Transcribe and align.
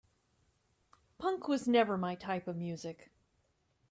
Punk 1.19 1.47
was 1.47 1.67
never 1.67 1.95
my 1.95 2.15
type 2.15 2.47
of 2.47 2.57
music. 2.57 3.11